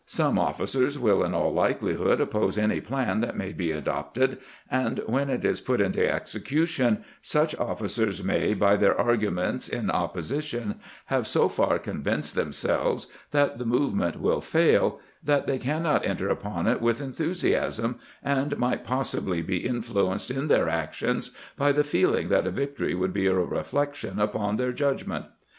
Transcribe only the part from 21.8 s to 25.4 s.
feeling that a victory would be a reflection upon their judgment.